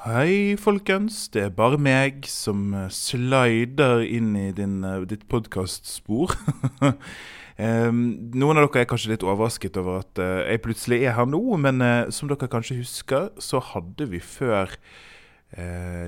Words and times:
Hei, 0.00 0.56
folkens. 0.56 1.26
Det 1.28 1.42
er 1.44 1.50
bare 1.52 1.76
meg 1.76 2.24
som 2.24 2.70
eh, 2.72 2.86
slider 2.88 4.00
inn 4.00 4.30
i 4.32 4.46
din, 4.56 4.78
eh, 4.80 5.02
ditt 5.04 5.26
podkastspor. 5.28 6.32
noen 7.60 8.60
av 8.62 8.64
dere 8.64 8.80
er 8.80 8.88
kanskje 8.88 9.10
litt 9.12 9.26
overrasket 9.28 9.76
over 9.76 10.00
at 10.00 10.22
eh, 10.24 10.54
jeg 10.54 10.62
plutselig 10.64 11.02
er 11.02 11.18
her 11.18 11.28
nå, 11.28 11.42
men 11.60 11.84
som 12.16 12.32
dere 12.32 12.48
kanskje 12.48 12.78
husker, 12.78 13.28
så 13.36 13.60
hadde 13.60 14.08
vi 14.08 14.22
før 14.24 14.72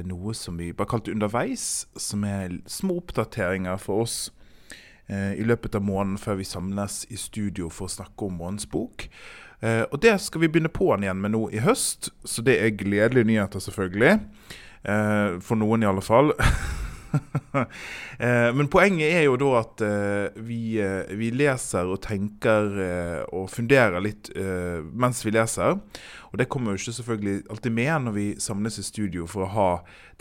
noe 0.09 0.33
som 0.39 0.57
vi 0.57 0.71
bare 0.73 0.89
kalte 0.89 1.13
underveis, 1.13 1.85
som 1.99 2.25
er 2.25 2.63
små 2.71 3.03
oppdateringer 3.03 3.77
for 3.83 4.07
oss 4.07 4.31
i 5.11 5.45
løpet 5.45 5.75
av 5.77 5.83
måneden 5.85 6.21
før 6.21 6.39
vi 6.39 6.45
samles 6.47 7.03
i 7.13 7.19
studio 7.21 7.67
for 7.69 7.89
å 7.89 7.93
snakke 7.93 8.29
om 8.29 8.39
månedens 8.39 8.69
bok. 8.71 9.09
Eh, 9.63 9.85
og 9.93 10.01
det 10.03 10.17
skal 10.21 10.43
vi 10.43 10.51
begynne 10.51 10.73
på'n 10.75 11.05
igjen 11.07 11.21
med 11.23 11.37
nå 11.37 11.45
i 11.55 11.63
høst, 11.63 12.11
så 12.27 12.43
det 12.43 12.59
er 12.59 12.75
gledelige 12.75 13.29
nyheter, 13.29 13.63
selvfølgelig. 13.63 14.15
Eh, 14.83 15.39
for 15.45 15.61
noen, 15.61 15.85
i 15.85 15.91
alle 15.91 16.03
fall. 16.03 16.35
eh, 18.19 18.49
men 18.57 18.69
poenget 18.73 19.13
er 19.13 19.27
jo 19.27 19.37
da 19.41 19.51
at 19.61 19.83
eh, 19.85 20.41
vi, 20.47 20.61
eh, 20.83 21.13
vi 21.19 21.31
leser 21.35 21.91
og 21.91 22.01
tenker 22.05 22.71
og 23.33 23.51
funderer 23.53 24.03
litt 24.05 24.31
mens 24.93 25.23
vi 25.27 25.35
leser. 25.35 25.79
Og 26.33 26.39
det 26.41 26.49
kommer 26.53 26.73
jo 26.73 26.81
ikke 26.81 26.97
selvfølgelig 26.97 27.43
alltid 27.53 27.75
med 27.77 27.93
når 28.07 28.17
vi 28.17 28.27
samles 28.41 28.79
i 28.81 28.87
studio 28.87 29.27
for 29.29 29.47
å 29.47 29.53
ha 29.53 29.71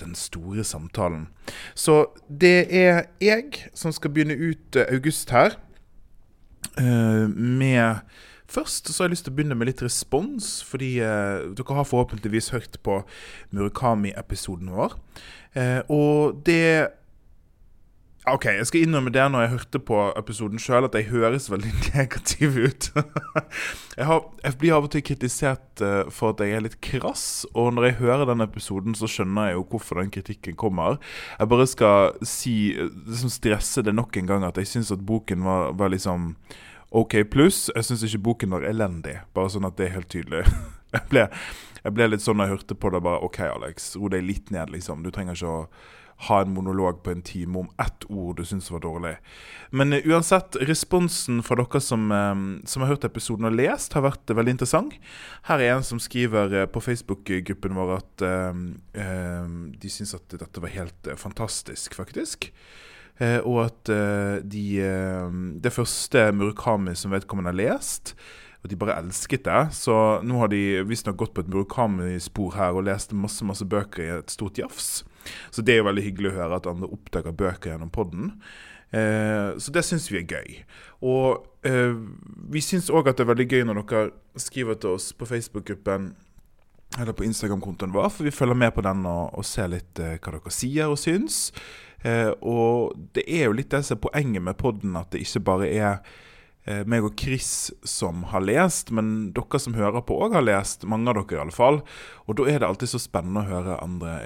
den 0.01 0.15
store 0.17 0.65
samtalen. 0.67 1.29
Så 1.75 2.03
det 2.27 2.67
er 2.67 3.05
jeg 3.23 3.69
som 3.77 3.93
skal 3.95 4.13
begynne 4.13 4.35
ut 4.35 4.79
august 4.89 5.31
her 5.31 5.55
med 6.77 8.01
Først 8.51 8.89
så 8.91 9.03
har 9.03 9.09
jeg 9.09 9.15
lyst 9.15 9.27
til 9.27 9.33
å 9.33 9.37
begynne 9.39 9.55
med 9.57 9.69
litt 9.71 9.83
respons, 9.85 10.53
fordi 10.67 10.97
eh, 10.99 11.51
dere 11.55 11.77
har 11.77 11.87
forhåpentligvis 11.87 12.51
hørt 12.55 12.79
på 12.83 13.01
Murakami-episoden 13.55 14.73
vår. 14.75 14.97
Eh, 15.55 15.79
og 15.91 16.41
det 16.47 16.91
OK, 18.29 18.45
jeg 18.45 18.67
skal 18.69 18.83
innrømme 18.85 19.09
det 19.09 19.23
når 19.33 19.41
jeg 19.41 19.51
hørte 19.55 19.79
på 19.81 19.95
episoden 20.19 20.61
sjøl, 20.61 20.85
at 20.85 20.93
jeg 20.93 21.07
høres 21.09 21.47
veldig 21.49 21.71
negativ 21.95 22.57
ut. 22.59 22.89
jeg, 23.97 24.05
har, 24.05 24.19
jeg 24.43 24.57
blir 24.61 24.75
av 24.75 24.85
og 24.85 24.91
til 24.93 25.01
kritisert 25.07 25.81
eh, 25.81 26.11
for 26.13 26.35
at 26.35 26.43
jeg 26.45 26.53
er 26.53 26.65
litt 26.67 26.77
krass, 26.85 27.47
og 27.57 27.71
når 27.73 27.87
jeg 27.87 27.97
hører 28.03 28.27
den 28.29 28.45
episoden, 28.45 28.93
så 28.97 29.09
skjønner 29.09 29.49
jeg 29.49 29.57
jo 29.57 29.65
hvorfor 29.71 30.03
den 30.03 30.13
kritikken 30.13 30.59
kommer. 30.59 30.99
Jeg 31.39 31.49
bare 31.55 31.65
skal 31.71 32.19
si, 32.21 32.75
eh, 32.75 32.93
liksom 33.09 33.33
stresse 33.33 33.81
det 33.87 33.95
nok 33.97 34.21
en 34.21 34.29
gang, 34.29 34.45
at 34.45 34.61
jeg 34.61 34.69
syns 34.69 34.93
at 34.93 35.01
boken 35.01 35.41
var, 35.47 35.73
var 35.79 35.89
liksom 35.95 36.35
OK 36.91 37.15
pluss. 37.31 37.69
Jeg 37.71 37.87
syns 37.87 38.03
ikke 38.03 38.25
boken 38.25 38.57
var 38.57 38.67
elendig, 38.67 39.21
bare 39.35 39.53
sånn 39.53 39.67
at 39.67 39.77
det 39.79 39.87
er 39.87 39.95
helt 39.95 40.11
tydelig. 40.11 40.43
jeg, 40.95 41.07
ble, 41.13 41.25
jeg 41.85 41.95
ble 41.95 42.11
litt 42.11 42.25
sånn 42.25 42.41
da 42.41 42.49
jeg 42.49 42.57
hørte 42.57 42.75
på 42.75 42.91
det, 42.91 43.03
bare 43.05 43.23
OK, 43.23 43.39
Alex, 43.47 43.93
ro 43.95 44.11
deg 44.11 44.27
litt 44.27 44.51
ned, 44.51 44.73
liksom. 44.75 45.05
Du 45.05 45.11
trenger 45.13 45.39
ikke 45.39 45.55
å 45.55 45.65
ha 46.27 46.41
en 46.43 46.51
monolog 46.53 46.99
på 47.01 47.13
en 47.15 47.23
time 47.25 47.63
om 47.63 47.69
ett 47.81 48.03
ord 48.11 48.37
du 48.37 48.43
syns 48.45 48.67
var 48.73 48.83
dårlig. 48.83 49.15
Men 49.73 49.95
uh, 49.95 50.03
uansett, 50.05 50.59
responsen 50.67 51.39
fra 51.45 51.57
dere 51.57 51.81
som, 51.81 52.11
uh, 52.13 52.35
som, 52.69 52.83
har 52.83 52.91
hørt 52.93 53.07
episoden 53.07 53.49
og 53.49 53.55
lest, 53.57 53.95
har 53.97 54.05
vært 54.05 54.29
uh, 54.29 54.37
veldig 54.37 54.57
interessant. 54.59 54.99
Her 55.49 55.63
er 55.63 55.77
en 55.77 55.87
som 55.87 56.01
skriver 56.01 56.53
uh, 56.59 56.67
på 56.69 56.83
Facebook-gruppen 56.91 57.77
vår 57.79 57.97
at 57.97 58.27
de 59.81 59.89
syns 59.89 60.13
at 60.13 60.35
dette 60.35 60.61
var 60.61 60.75
helt 60.75 61.07
fantastisk, 61.17 61.95
faktisk. 61.97 62.51
Og 63.21 63.57
at 63.67 63.89
de, 64.49 64.63
det 65.61 65.73
første 65.75 66.23
Murakami 66.33 66.95
som 66.97 67.13
vedkommende 67.13 67.51
har 67.51 67.59
lest, 67.59 68.15
og 68.61 68.69
de 68.69 68.77
bare 68.77 68.97
elsket 69.01 69.45
det. 69.45 69.61
Så 69.77 69.93
nå 70.25 70.39
har 70.41 70.49
de 70.49 70.81
visstnok 70.89 71.19
gått 71.19 71.35
på 71.35 71.43
et 71.43 71.51
Murakami-spor 71.51 72.57
her 72.57 72.77
og 72.77 72.85
lest 72.89 73.13
masse 73.13 73.45
masse 73.45 73.65
bøker 73.65 74.03
i 74.03 74.11
et 74.19 74.33
stort 74.33 74.57
jafs. 74.61 75.03
Så 75.53 75.61
det 75.65 75.75
er 75.75 75.81
jo 75.81 75.87
veldig 75.89 76.05
hyggelig 76.05 76.31
å 76.31 76.37
høre 76.39 76.59
at 76.59 76.69
andre 76.69 76.89
oppdager 76.89 77.35
bøker 77.37 77.73
gjennom 77.73 77.93
podden. 77.93 78.35
Eh, 78.91 79.57
så 79.57 79.73
det 79.73 79.85
syns 79.87 80.09
vi 80.11 80.19
er 80.21 80.27
gøy. 80.29 80.57
Og 81.07 81.45
eh, 81.67 81.95
vi 82.51 82.63
syns 82.63 82.91
òg 82.93 83.09
at 83.09 83.17
det 83.17 83.25
er 83.25 83.31
veldig 83.31 83.47
gøy 83.49 83.63
når 83.67 83.81
dere 83.81 84.41
skriver 84.41 84.81
til 84.81 84.97
oss 84.97 85.11
på 85.17 85.29
Facebook-gruppen 85.29 86.11
eller 86.99 87.15
på 87.15 87.23
Instagram-kontoen 87.23 87.93
vår, 87.95 88.09
for 88.11 88.27
vi 88.27 88.33
følger 88.35 88.57
med 88.59 88.73
på 88.75 88.83
den 88.83 89.05
og, 89.07 89.29
og 89.39 89.47
ser 89.47 89.71
litt 89.71 89.99
eh, 90.03 90.17
hva 90.19 90.35
dere 90.35 90.53
sier 90.53 90.91
og 90.91 90.99
syns. 90.99 91.47
Eh, 92.07 92.31
og 92.41 92.97
det 93.15 93.25
er 93.29 93.47
jo 93.47 93.55
litt 93.57 93.71
det 93.73 93.83
som 93.85 93.99
er 93.99 94.05
poenget 94.07 94.45
med 94.45 94.59
podden, 94.61 94.97
at 94.97 95.11
det 95.13 95.23
ikke 95.25 95.43
bare 95.51 95.69
er 95.69 95.91
eh, 96.65 96.81
meg 96.89 97.05
og 97.05 97.19
Chris 97.19 97.71
som 97.87 98.25
har 98.31 98.45
lest, 98.45 98.93
men 98.95 99.31
dere 99.35 99.61
som 99.61 99.77
hører 99.77 100.05
på 100.05 100.17
òg 100.25 100.37
har 100.37 100.45
lest. 100.45 100.87
Mange 100.89 101.11
av 101.11 101.19
dere 101.19 101.37
i 101.37 101.43
alle 101.45 101.55
fall. 101.55 101.81
Og 102.27 102.39
da 102.39 102.49
er 102.49 102.61
det 102.61 102.71
alltid 102.71 102.93
så 102.93 103.03
spennende 103.03 103.45
å 103.45 103.51
høre 103.51 103.79
andre, 103.83 104.17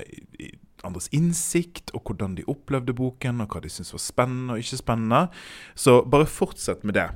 andres 0.87 1.11
innsikt, 1.15 1.91
og 1.97 2.07
hvordan 2.07 2.37
de 2.39 2.47
opplevde 2.51 2.95
boken, 2.95 3.43
og 3.43 3.51
hva 3.51 3.63
de 3.63 3.71
syntes 3.73 3.95
var 3.95 4.05
spennende 4.05 4.55
og 4.55 4.63
ikke 4.63 4.81
spennende. 4.81 5.21
Så 5.75 5.99
bare 6.07 6.29
fortsett 6.29 6.87
med 6.87 6.99
det. 6.99 7.09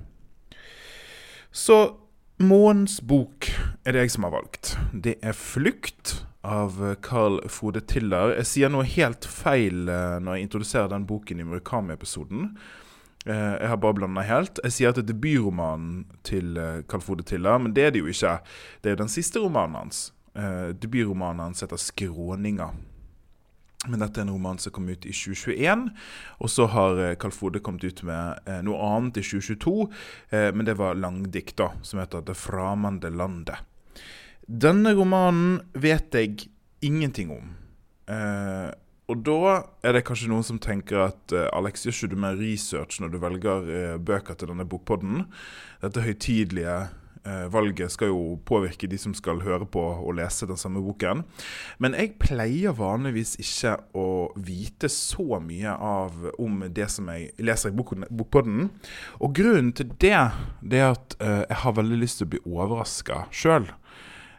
Så 1.55 1.81
månens 2.39 2.99
bok 3.03 3.49
er 3.89 3.95
det 3.95 4.03
jeg 4.05 4.11
som 4.13 4.25
har 4.27 4.35
valgt. 4.35 4.77
Det 4.93 5.15
er 5.25 5.33
'Flukt' 5.33 6.25
av 6.43 6.77
Carl 7.01 7.39
Frode 7.49 7.81
Tiller. 7.81 8.35
Jeg 8.37 8.45
sier 8.45 8.69
noe 8.69 8.85
helt 8.85 9.25
feil 9.25 9.89
eh, 9.89 10.19
når 10.21 10.35
jeg 10.35 10.45
introduserer 10.45 10.91
den 10.91 11.07
boken 11.09 11.39
i 11.39 11.47
Murakami-episoden. 11.47 12.51
Eh, 13.25 13.55
jeg 13.59 13.67
har 13.67 13.81
bare 13.81 13.97
blanda 13.97 14.21
helt. 14.21 14.61
Jeg 14.63 14.71
sier 14.71 14.89
at 14.89 14.99
det 14.99 15.07
er 15.07 15.13
debutromanen 15.13 16.05
til 16.23 16.57
eh, 16.57 16.83
Carl 16.87 17.01
Frode 17.01 17.25
Tiller, 17.25 17.57
men 17.57 17.73
det 17.73 17.87
er 17.87 17.91
det 17.95 18.03
jo 18.03 18.13
ikke. 18.13 18.37
Det 18.81 18.91
er 18.91 18.95
jo 18.95 19.03
den 19.03 19.11
siste 19.11 19.41
romanen 19.41 19.75
hans. 19.75 20.13
Debutromanen 20.79 21.39
hans 21.49 21.61
heter 21.65 21.77
'Skråninga'. 21.77 22.71
Men 23.87 23.99
dette 23.99 24.19
er 24.19 24.27
en 24.27 24.33
roman 24.35 24.57
som 24.59 24.71
kom 24.75 24.89
ut 24.89 25.05
i 25.05 25.13
2021. 25.15 25.89
Og 26.39 26.49
så 26.49 26.67
har 26.67 27.15
Carl 27.15 27.31
Frode 27.31 27.59
kommet 27.59 27.83
ut 27.83 28.03
med 28.03 28.49
noe 28.67 28.77
annet 28.83 29.17
i 29.17 29.23
2022. 29.23 29.89
Eh, 30.29 30.51
men 30.53 30.65
det 30.65 30.77
var 30.77 30.99
langdikt, 30.99 31.57
da, 31.57 31.71
som 31.81 31.99
heter 31.99 32.21
'Det 32.21 32.37
framande 32.37 33.09
landet'. 33.09 33.57
Denne 34.49 34.95
romanen 34.97 35.59
vet 35.77 36.15
jeg 36.15 36.49
ingenting 36.85 37.33
om. 37.35 37.55
Eh, 38.09 38.69
og 39.09 39.25
da 39.25 39.57
er 39.85 39.95
det 39.97 40.05
kanskje 40.05 40.29
noen 40.29 40.45
som 40.45 40.61
tenker 40.61 41.07
at 41.07 41.33
eh, 41.33 41.49
Alex, 41.57 41.85
gjør 41.85 41.95
ikke 41.95 42.13
du 42.13 42.21
mer 42.21 42.37
research 42.37 43.01
når 43.01 43.13
du 43.13 43.19
velger 43.23 43.69
eh, 43.73 43.97
bøker 43.97 44.37
til 44.37 44.51
denne 44.51 44.67
bokpodden? 44.69 45.23
Dette 45.81 46.03
høytidelige 46.05 46.75
eh, 47.25 47.47
valget 47.49 47.95
skal 47.95 48.11
jo 48.11 48.35
påvirke 48.45 48.89
de 48.91 48.99
som 49.01 49.15
skal 49.17 49.41
høre 49.41 49.65
på 49.65 49.81
og 49.81 50.13
lese 50.19 50.45
den 50.49 50.61
samme 50.61 50.83
boken. 50.85 51.23
Men 51.81 51.97
jeg 51.97 52.19
pleier 52.21 52.77
vanligvis 52.77 53.33
ikke 53.41 53.79
å 53.97 54.05
vite 54.37 54.91
så 54.93 55.41
mye 55.41 55.73
av 55.73 56.29
om 56.37 56.61
det 56.69 56.91
som 56.93 57.09
jeg 57.09 57.33
leser 57.41 57.73
i 57.73 57.77
bok, 57.81 57.95
bokpodden. 58.13 58.69
Og 59.25 59.33
grunnen 59.41 59.73
til 59.73 59.89
det, 59.97 60.21
det 60.61 60.85
er 60.85 60.93
at 60.93 61.17
jeg 61.17 61.61
har 61.65 61.79
veldig 61.81 61.97
lyst 62.05 62.21
til 62.21 62.29
å 62.29 62.35
bli 62.35 62.45
overraska 62.45 63.23
sjøl. 63.33 63.71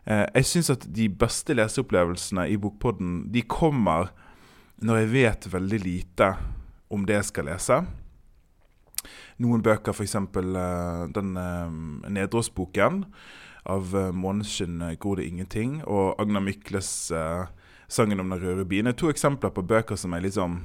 Eh, 0.08 0.26
jeg 0.40 0.48
syns 0.48 0.72
at 0.72 0.86
de 0.96 1.08
beste 1.12 1.54
leseopplevelsene 1.56 2.46
i 2.50 2.58
Bokpodden 2.60 3.26
de 3.32 3.44
kommer 3.44 4.12
når 4.80 5.02
jeg 5.02 5.12
vet 5.12 5.48
veldig 5.52 5.80
lite 5.84 6.30
om 6.90 7.04
det 7.06 7.18
jeg 7.18 7.28
skal 7.28 7.50
lese. 7.50 7.82
Noen 9.40 9.62
bøker, 9.64 9.92
f.eks. 9.92 10.16
Uh, 10.16 11.06
den 11.12 11.36
uh, 11.36 12.08
Nedreåsboken, 12.08 13.04
av 13.70 13.92
'Måneskinn 13.92 14.80
gror 14.98 15.20
det 15.20 15.26
ingenting' 15.28 15.82
og 15.84 16.16
Agnar 16.18 16.40
Mykles 16.40 17.12
'Sangen 17.88 18.20
om 18.20 18.30
den 18.32 18.40
røde 18.40 18.64
bien'. 18.64 18.88
er 18.88 18.92
To 18.92 19.10
eksempler 19.12 19.52
på 19.52 19.62
bøker 19.62 19.96
som 19.96 20.12
er 20.12 20.20
liksom 20.20 20.62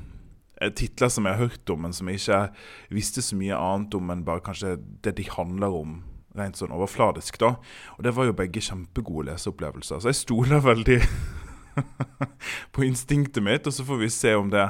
titler 0.75 1.09
som 1.09 1.25
jeg 1.25 1.35
har 1.35 1.47
hørt 1.47 1.69
om, 1.69 1.81
men 1.81 1.93
som 1.93 2.07
jeg 2.07 2.15
ikke 2.15 2.49
visste 2.89 3.21
så 3.21 3.35
mye 3.35 3.55
annet 3.55 3.95
om 3.95 4.09
enn 4.09 4.23
bare 4.23 4.39
kanskje 4.39 4.77
det 5.03 5.17
de 5.17 5.27
handler 5.29 5.67
om 5.67 6.03
rent 6.37 6.59
sånn 6.59 6.75
overfladisk. 6.75 7.39
da. 7.41 7.55
Og 7.97 8.05
det 8.05 8.15
var 8.15 8.29
jo 8.29 8.37
begge 8.37 8.63
kjempegode 8.63 9.31
leseopplevelser. 9.31 10.01
Så 10.01 10.11
jeg 10.11 10.21
stoler 10.21 10.63
veldig 10.63 11.01
på 12.75 12.85
instinktet 12.87 13.43
mitt, 13.43 13.67
og 13.67 13.75
så 13.75 13.85
får 13.87 14.01
vi 14.03 14.11
se 14.13 14.35
om 14.35 14.51
det 14.53 14.69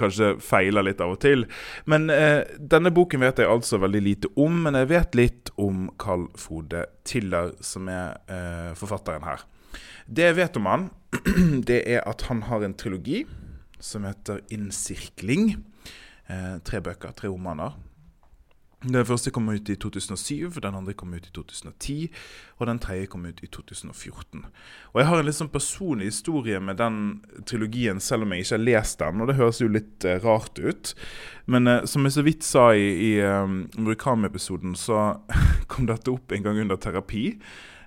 kanskje 0.00 0.34
feiler 0.44 0.86
litt 0.86 1.00
av 1.02 1.14
og 1.14 1.20
til. 1.22 1.44
Men 1.90 2.08
eh, 2.14 2.42
denne 2.56 2.92
boken 2.94 3.22
vet 3.24 3.42
jeg 3.42 3.50
altså 3.50 3.80
veldig 3.82 4.02
lite 4.04 4.30
om, 4.40 4.62
men 4.66 4.78
jeg 4.78 4.90
vet 4.92 5.18
litt 5.18 5.52
om 5.60 5.88
Carl 6.00 6.28
Frode 6.40 6.86
Tiller, 7.08 7.54
som 7.64 7.90
er 7.92 8.20
eh, 8.30 8.70
forfatteren 8.78 9.26
her. 9.26 9.44
Det 10.10 10.26
jeg 10.26 10.38
vet 10.40 10.56
om 10.58 10.70
han, 10.70 10.88
det 11.68 11.82
er 11.84 12.04
at 12.08 12.26
han 12.30 12.44
har 12.48 12.64
en 12.64 12.74
trilogi 12.74 13.24
som 13.80 14.04
heter 14.04 14.42
'Innsirkling'. 14.50 15.56
Eh, 16.30 16.58
tre 16.64 16.80
bøker, 16.80 17.12
tre 17.16 17.28
romaner. 17.28 17.76
Den 18.80 19.04
første 19.04 19.28
kom 19.28 19.48
ut 19.52 19.68
i 19.68 19.74
2007, 19.76 20.54
den 20.64 20.76
andre 20.78 20.94
kom 20.96 21.12
ut 21.12 21.26
i 21.28 21.32
2010, 21.36 22.06
og 22.56 22.68
den 22.70 22.78
tredje 22.80 23.10
kom 23.12 23.26
ut 23.28 23.42
i 23.44 23.48
2014. 23.52 24.46
Og 24.94 25.00
Jeg 25.00 25.08
har 25.08 25.20
en 25.20 25.28
litt 25.28 25.36
sånn 25.36 25.52
personlig 25.52 26.08
historie 26.08 26.60
med 26.64 26.80
den 26.80 27.20
trilogien, 27.44 28.00
selv 28.00 28.24
om 28.24 28.32
jeg 28.32 28.46
ikke 28.46 28.56
har 28.56 28.64
lest 28.64 29.02
den. 29.02 29.20
Og 29.20 29.28
det 29.28 29.36
høres 29.36 29.60
jo 29.60 29.68
litt 29.68 30.06
uh, 30.08 30.16
rart 30.24 30.56
ut. 30.56 30.94
Men 31.44 31.68
uh, 31.68 31.84
som 31.84 32.08
jeg 32.08 32.16
så 32.16 32.24
vidt 32.24 32.46
sa 32.46 32.70
i, 32.72 32.88
i 33.10 33.12
um, 33.20 33.66
Murakami-episoden, 33.76 34.72
så 34.72 35.20
kom 35.72 35.90
dette 35.90 36.08
opp 36.14 36.32
en 36.32 36.48
gang 36.48 36.62
under 36.64 36.80
terapi. 36.80 37.34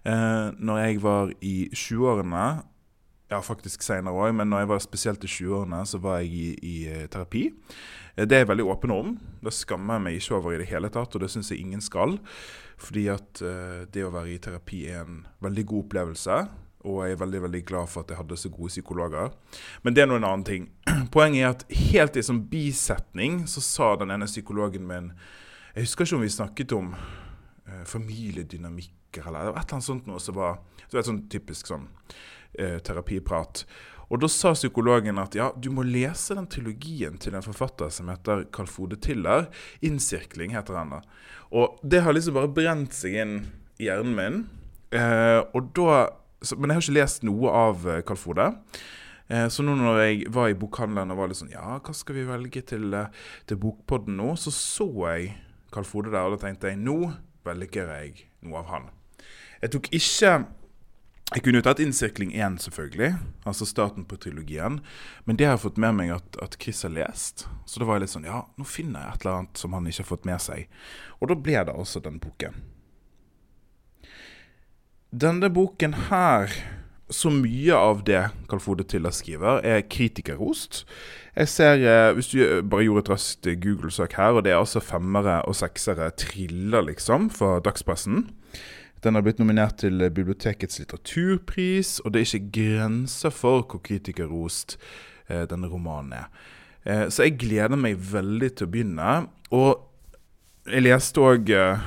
Uh, 0.06 0.54
når 0.62 0.84
jeg 0.84 1.02
var 1.02 1.34
i 1.42 1.56
20-årene, 1.74 2.46
ja 3.34 3.42
faktisk 3.44 3.84
senere 3.86 4.16
òg, 4.16 4.32
men 4.38 4.50
når 4.52 4.64
jeg 4.64 4.72
var 4.72 4.84
spesielt 4.84 5.26
i 5.26 5.30
20-årene, 5.32 5.82
så 5.90 6.00
var 6.02 6.22
jeg 6.22 6.32
i, 6.34 6.48
i 6.64 7.08
terapi. 7.12 7.48
Eh, 8.16 8.26
det 8.26 8.38
er 8.38 8.44
jeg 8.44 8.52
veldig 8.52 8.68
åpen 8.72 8.94
om. 8.94 9.14
Det 9.44 9.54
skammer 9.56 9.98
jeg 9.98 10.06
meg 10.08 10.20
ikke 10.20 10.38
over 10.40 10.56
i 10.56 10.60
det 10.62 10.70
hele 10.70 10.92
tatt, 10.94 11.16
og 11.16 11.24
det 11.24 11.32
syns 11.34 11.52
jeg 11.52 11.64
ingen 11.64 11.84
skal. 11.84 12.18
Fordi 12.84 13.08
at 13.14 13.40
uh, 13.46 13.86
det 13.94 14.04
å 14.04 14.12
være 14.12 14.34
i 14.34 14.42
terapi 14.42 14.84
er 14.92 15.04
en 15.06 15.22
veldig 15.46 15.66
god 15.70 15.86
opplevelse. 15.86 16.40
Og 16.84 16.98
jeg 17.06 17.16
er 17.16 17.22
veldig 17.22 17.42
veldig 17.46 17.62
glad 17.70 17.92
for 17.92 18.04
at 18.04 18.12
jeg 18.12 18.20
hadde 18.20 18.40
så 18.42 18.52
gode 18.52 18.74
psykologer. 18.74 19.30
Men 19.86 19.96
det 19.96 20.04
er 20.04 20.10
nå 20.10 20.18
en 20.20 20.28
annen 20.28 20.48
ting. 20.48 20.66
Poenget 21.16 21.44
er 21.44 21.54
at 21.54 21.64
helt 21.94 22.20
i 22.20 22.26
sånn 22.26 22.42
bisetning 22.52 23.44
så 23.48 23.64
sa 23.64 23.94
den 24.02 24.12
ene 24.12 24.28
psykologen 24.28 24.90
min 24.90 25.14
Jeg 25.74 25.88
husker 25.88 26.06
ikke 26.06 26.18
om 26.20 26.26
vi 26.26 26.34
snakket 26.34 26.76
om 26.76 26.92
familiedynamikker 27.90 29.30
eller 29.30 29.54
et 29.54 29.64
eller 29.64 29.78
annet 29.78 29.86
sånt 29.86 30.10
noe 30.10 30.20
som 30.22 30.36
var 30.36 30.60
Du 30.90 30.98
vet, 30.98 31.08
sånn 31.08 31.24
typisk 31.32 31.72
sånn 31.72 31.88
uh, 32.60 32.78
terapiprat. 32.86 33.66
Og 34.14 34.22
da 34.22 34.30
sa 34.30 34.52
psykologen 34.54 35.18
at 35.22 35.34
ja, 35.38 35.50
du 35.58 35.72
må 35.74 35.86
lese 35.88 36.36
den 36.38 36.48
trilogien 36.52 37.16
til 37.22 37.34
en 37.34 37.46
forfatter 37.46 37.90
som 37.94 38.12
heter 38.12 38.46
Carl 38.54 38.70
Fode 38.70 39.00
Tiller. 39.02 39.48
'Innsirkling' 39.82 40.54
heter 40.54 40.78
han 40.78 40.94
da. 40.94 41.00
Og 41.50 41.80
det 41.82 42.04
har 42.06 42.14
liksom 42.14 42.38
bare 42.38 42.52
brent 42.52 42.94
seg 42.94 43.18
inn 43.24 43.34
i 43.82 43.88
hjernen 43.88 44.14
min. 44.18 44.44
Eh, 44.94 45.42
da, 45.74 45.98
så, 46.46 46.58
men 46.58 46.70
jeg 46.70 46.78
har 46.78 46.86
ikke 46.86 47.00
lest 47.00 47.26
noe 47.26 47.50
av 47.50 47.88
eh, 47.90 48.04
Carl 48.06 48.20
Fode. 48.22 48.50
Eh, 49.34 49.48
så 49.50 49.66
nå 49.66 49.76
når 49.80 50.02
jeg 50.04 50.32
var 50.36 50.52
i 50.52 50.58
bokhandelen 50.62 51.14
og 51.14 51.22
var 51.22 51.32
litt 51.32 51.40
sånn 51.40 51.54
Ja, 51.54 51.80
hva 51.80 51.94
skal 51.96 52.20
vi 52.20 52.28
velge 52.28 52.62
til, 52.70 52.92
eh, 52.94 53.10
til 53.50 53.58
Bokpodden 53.62 54.20
nå? 54.20 54.34
Så 54.38 54.54
så 54.54 54.90
jeg 55.08 55.32
Carl 55.74 55.88
Fode 55.90 56.12
der, 56.14 56.28
og 56.28 56.36
da 56.36 56.44
tenkte 56.44 56.70
jeg 56.70 56.82
nå 56.84 57.00
velger 57.48 57.90
jeg 57.96 58.28
noe 58.46 58.62
av 58.62 58.70
han. 58.70 58.92
Jeg 59.64 59.74
tok 59.74 59.90
ikke 59.96 60.34
jeg 61.32 61.42
kunne 61.42 61.62
jo 61.62 61.66
tatt 61.66 61.80
Innsirkling 61.82 62.34
1, 62.36 62.60
selvfølgelig, 62.68 63.16
altså 63.50 63.66
starten 63.66 64.06
på 64.06 64.20
trilogien. 64.22 64.82
Men 65.26 65.40
det 65.40 65.48
har 65.48 65.56
jeg 65.56 65.64
fått 65.64 65.80
med 65.82 65.96
meg 65.98 66.12
at, 66.14 66.38
at 66.44 66.58
Chris 66.62 66.84
har 66.86 66.94
lest. 66.94 67.48
Så 67.66 67.82
da 67.82 67.88
var 67.88 67.98
jeg 67.98 68.06
litt 68.06 68.14
sånn 68.14 68.28
Ja, 68.28 68.44
nå 68.60 68.68
finner 68.68 69.02
jeg 69.08 69.16
et 69.16 69.26
eller 69.26 69.40
annet 69.40 69.64
som 69.64 69.74
han 69.74 69.88
ikke 69.90 70.04
har 70.04 70.12
fått 70.12 70.30
med 70.30 70.44
seg. 70.44 70.68
Og 71.24 71.32
da 71.32 71.40
ble 71.40 71.64
det 71.66 71.74
altså 71.74 72.04
den 72.04 72.20
boken. 72.22 72.60
Denne 75.14 75.50
boken 75.54 75.96
her, 76.10 76.54
så 77.14 77.30
mye 77.34 77.78
av 77.78 78.04
det 78.06 78.22
Carl 78.50 78.62
Frode 78.62 78.86
Tiller 78.90 79.14
skriver, 79.14 79.64
er 79.66 79.88
kritikerrost. 79.90 80.84
Jeg 81.34 81.50
ser, 81.50 81.82
eh, 81.82 82.14
Hvis 82.14 82.30
du 82.30 82.62
bare 82.62 82.86
gjorde 82.86 83.06
et 83.08 83.10
raskt 83.10 83.50
Google-søk 83.62 84.14
her, 84.18 84.38
og 84.38 84.44
det 84.44 84.54
er 84.54 84.62
altså 84.62 84.82
femmere 84.82 85.42
og 85.48 85.56
seksere 85.56 86.12
triller, 86.18 86.82
liksom, 86.82 87.32
fra 87.32 87.60
dagspressen. 87.60 88.30
Den 89.04 89.18
har 89.18 89.24
blitt 89.26 89.40
nominert 89.42 89.82
til 89.82 90.00
bibliotekets 90.16 90.80
litteraturpris, 90.80 91.98
og 92.06 92.14
det 92.14 92.22
er 92.22 92.30
ikke 92.30 92.54
grenser 92.56 93.34
for 93.36 93.66
hvor 93.68 93.82
kritikerrost 93.84 94.78
eh, 95.28 95.44
denne 95.52 95.68
romanen 95.68 96.14
er. 96.22 96.30
Eh, 96.88 97.04
så 97.12 97.26
jeg 97.26 97.36
gleder 97.42 97.76
meg 97.80 98.00
veldig 98.00 98.50
til 98.54 98.70
å 98.70 98.72
begynne. 98.72 99.10
Og 99.52 100.70
jeg 100.72 100.86
leste 100.86 101.20
òg 101.20 101.52
eh, 101.52 101.84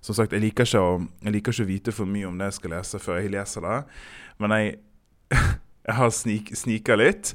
Som 0.00 0.16
sagt, 0.16 0.32
jeg 0.32 0.40
liker, 0.40 0.64
å, 0.80 1.02
jeg 1.26 1.34
liker, 1.34 1.52
ikke 1.52 1.66
å, 1.66 1.68
vite 1.68 1.92
for 1.92 2.08
mye 2.08 2.30
om 2.30 2.38
det 2.40 2.48
jeg 2.48 2.60
skal 2.62 2.72
lese 2.78 3.00
før 3.02 3.18
jeg 3.18 3.32
leser 3.34 3.64
det, 3.66 3.78
men 4.40 4.54
jeg, 4.54 4.70
jeg 5.90 5.96
har 5.98 6.12
snik, 6.14 6.52
snika 6.56 6.96
litt. 6.96 7.34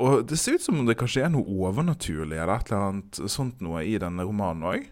Og 0.00 0.22
det 0.30 0.38
ser 0.40 0.56
ut 0.56 0.64
som 0.64 0.78
om 0.78 0.86
det 0.88 0.96
kanskje 0.96 1.26
er 1.26 1.32
noe 1.34 1.42
overnaturlig 1.66 2.38
eller 2.38 2.54
et 2.54 2.70
eller 2.70 2.86
annet 2.86 3.20
sånt 3.34 3.60
noe 3.66 3.82
i 3.84 3.98
denne 4.00 4.24
romanen 4.24 4.64
òg. 4.70 4.86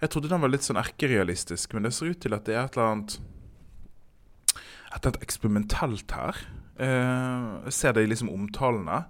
Jeg 0.00 0.12
trodde 0.12 0.30
den 0.32 0.40
var 0.40 0.52
litt 0.52 0.64
sånn 0.64 0.80
erkerealistisk, 0.80 1.74
men 1.76 1.84
det 1.84 1.92
ser 1.92 2.14
ut 2.14 2.22
til 2.24 2.32
at 2.36 2.46
det 2.48 2.56
er 2.56 2.64
et 2.64 2.78
eller 2.78 2.94
annet 2.94 3.18
et 4.90 4.96
eller 4.96 5.12
annet 5.12 5.24
eksperimentelt 5.24 6.14
her. 6.16 6.38
Eh, 6.80 7.50
jeg 7.68 7.76
ser 7.76 7.94
det 7.94 8.06
i 8.06 8.10
liksom 8.10 8.32
omtalene. 8.32 9.04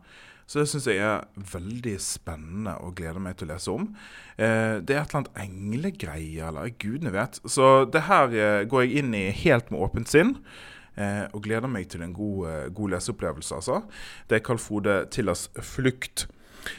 Så 0.50 0.58
det 0.58 0.66
syns 0.66 0.88
jeg 0.90 0.98
er 0.98 1.28
veldig 1.52 1.94
spennende 2.02 2.74
og 2.82 2.96
gleder 2.98 3.22
meg 3.22 3.36
til 3.38 3.46
å 3.46 3.52
lese 3.52 3.70
om. 3.70 3.86
Eh, 4.34 4.82
det 4.82 4.96
er 4.96 5.04
et 5.04 5.12
eller 5.12 5.20
annet 5.20 5.40
englegreie, 5.44 6.48
eller 6.48 6.74
gudene 6.82 7.14
vet. 7.14 7.38
Så 7.46 7.86
det 7.86 8.08
her 8.08 8.34
eh, 8.34 8.66
går 8.68 8.84
jeg 8.84 9.04
inn 9.04 9.14
i 9.14 9.28
helt 9.44 9.70
med 9.70 9.86
åpent 9.86 10.10
sinn. 10.10 10.36
og 11.00 11.40
gleder 11.46 11.70
meg 11.70 11.86
til 11.88 12.02
en 12.02 12.12
god, 12.12 12.74
god 12.76 12.90
leseopplevelse, 12.92 13.54
altså. 13.54 13.78
Det 14.28 14.36
er 14.36 14.42
Carl 14.44 14.58
Frode 14.58 15.06
Tillas 15.08 15.48
'Flukt'. 15.54 16.26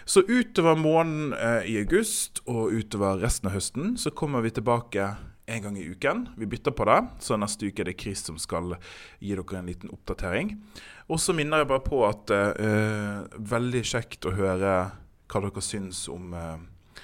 Så 0.06 0.24
utover 0.28 0.78
måneden 0.80 1.34
eh, 1.34 1.72
i 1.72 1.78
august 1.82 2.44
og 2.46 2.74
utover 2.76 3.22
resten 3.24 3.50
av 3.50 3.58
høsten 3.58 3.96
så 4.02 4.14
kommer 4.14 4.44
vi 4.46 4.54
tilbake 4.56 5.12
en 5.52 5.62
gang 5.64 5.78
i 5.78 5.86
uken. 5.90 6.30
Vi 6.38 6.46
bytter 6.46 6.72
på 6.72 6.86
det, 6.88 7.00
så 7.20 7.38
neste 7.40 7.68
uke 7.68 7.84
er 7.84 7.92
det 7.92 8.00
Chris 8.00 8.24
som 8.26 8.38
skal 8.40 8.76
gi 9.20 9.34
dere 9.36 9.60
en 9.60 9.70
liten 9.70 9.92
oppdatering. 9.92 10.56
Og 11.12 11.20
så 11.20 11.36
minner 11.36 11.62
jeg 11.62 11.72
bare 11.72 11.84
på 11.84 12.04
at 12.08 12.32
eh, 12.32 13.24
veldig 13.52 13.84
kjekt 13.88 14.28
å 14.28 14.36
høre 14.38 14.76
hva 15.32 15.42
dere 15.46 15.64
syns 15.64 16.06
om, 16.12 16.32
eh, 16.36 17.04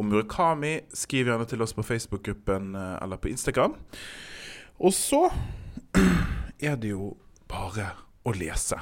om 0.00 0.08
Murakami. 0.08 0.78
Skriv 0.96 1.28
gjerne 1.28 1.48
til 1.50 1.64
oss 1.64 1.76
på 1.76 1.84
Facebook-gruppen 1.84 2.74
eh, 2.78 2.96
eller 3.04 3.20
på 3.20 3.32
Instagram. 3.32 3.76
Og 4.80 4.94
så 4.96 5.26
er 6.70 6.78
det 6.80 6.94
jo 6.94 7.14
bare 7.50 7.92
å 8.24 8.32
lese. 8.36 8.80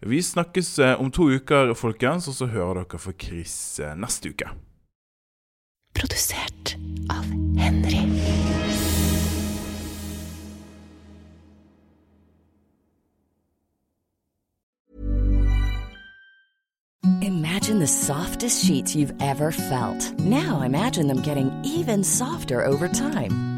Vi 0.00 0.22
snakkes 0.22 0.78
eh, 0.78 1.00
om 1.00 1.10
to 1.10 1.28
uker, 1.30 1.74
folkens, 1.74 2.28
og 2.28 2.34
så 2.34 2.46
hører 2.46 2.82
dere 2.84 2.98
fra 2.98 3.12
Chris 3.12 3.54
eh, 3.80 3.96
neste 3.96 4.32
uke. 4.32 4.48
Produsert 5.94 6.76
av 7.10 7.26
Henry. 7.58 8.06
Imagine 17.22 17.80
the 17.80 17.86
softest 17.86 18.64
sheets 18.64 18.94
you've 18.94 19.12
ever 19.20 19.52
felt. 19.52 20.18
Now 20.20 20.62
imagine 20.62 21.06
them 21.06 21.20
getting 21.22 21.50
even 21.64 22.02
softer 22.02 22.64
over 22.64 22.88
time. 22.88 23.49